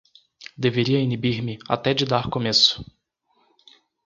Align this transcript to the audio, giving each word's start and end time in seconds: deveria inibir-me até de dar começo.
deveria 0.57 0.97
inibir-me 0.99 1.59
até 1.69 1.93
de 1.93 2.05
dar 2.07 2.27
começo. 2.27 2.83